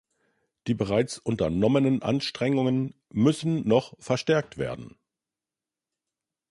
[0.65, 4.97] Die bereits unternommenen Anstrengungen müssen noch verstärkt werden.